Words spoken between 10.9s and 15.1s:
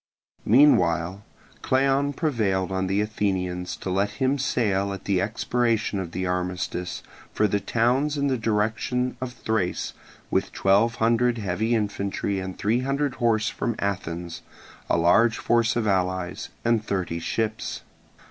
hundred heavy infantry and three hundred horse from Athens, a